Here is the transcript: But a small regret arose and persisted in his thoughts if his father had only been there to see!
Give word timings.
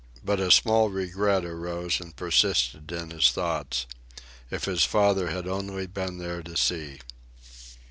But 0.25 0.39
a 0.39 0.49
small 0.49 0.89
regret 0.89 1.45
arose 1.45 2.01
and 2.01 2.15
persisted 2.15 2.91
in 2.91 3.11
his 3.11 3.29
thoughts 3.29 3.85
if 4.49 4.63
his 4.65 4.83
father 4.83 5.29
had 5.29 5.47
only 5.47 5.85
been 5.85 6.17
there 6.17 6.41
to 6.41 6.57
see! 6.57 7.01